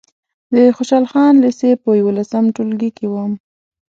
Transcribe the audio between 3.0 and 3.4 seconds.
وم.